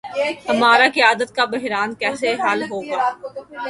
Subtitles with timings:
[0.49, 3.01] ہمارا قیادت کا بحران کیسے حل ہو گا۔